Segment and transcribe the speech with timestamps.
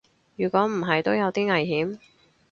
[0.35, 1.99] 如果唔係都有啲危險